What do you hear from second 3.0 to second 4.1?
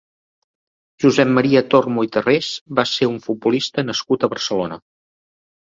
un futbolista